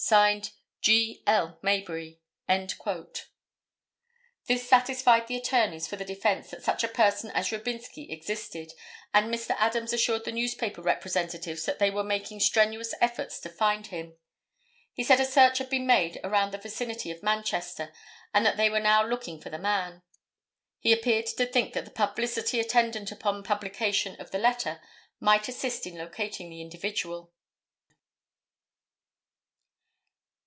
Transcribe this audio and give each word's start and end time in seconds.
Signed, 0.00 0.52
G. 0.80 1.24
L. 1.26 1.58
Mayberry." 1.60 2.20
This 4.46 4.68
satisfied 4.68 5.26
the 5.26 5.36
attorneys 5.36 5.88
for 5.88 5.96
the 5.96 6.04
defence 6.04 6.52
that 6.52 6.62
such 6.62 6.84
a 6.84 6.88
person 6.88 7.30
as 7.32 7.50
Robinsky 7.50 8.08
existed 8.08 8.74
and 9.12 9.26
Mr. 9.26 9.56
Adams 9.58 9.92
assured 9.92 10.24
the 10.24 10.30
newspaper 10.30 10.82
representatives 10.82 11.64
that 11.64 11.80
they 11.80 11.90
were 11.90 12.04
making 12.04 12.38
strenuous 12.38 12.94
efforts 13.00 13.40
to 13.40 13.48
find 13.48 13.88
him. 13.88 14.16
He 14.94 15.02
said 15.02 15.18
a 15.18 15.24
search 15.24 15.58
had 15.58 15.68
been 15.68 15.84
made 15.84 16.20
around 16.22 16.52
the 16.52 16.58
vicinity 16.58 17.10
of 17.10 17.24
Manchester, 17.24 17.92
and 18.32 18.46
that 18.46 18.56
they 18.56 18.70
were 18.70 18.78
now 18.78 19.04
looking 19.04 19.40
for 19.40 19.50
the 19.50 19.58
man. 19.58 20.02
He 20.78 20.92
appeared 20.92 21.26
to 21.26 21.44
think 21.44 21.72
that 21.74 21.84
the 21.84 21.90
publicity 21.90 22.60
attendant 22.60 23.10
upon 23.10 23.42
publication 23.42 24.14
of 24.20 24.30
the 24.30 24.38
letter 24.38 24.80
might 25.18 25.48
assist 25.48 25.88
in 25.88 25.98
locating 25.98 26.50
the 26.50 26.60
individual. 26.60 27.32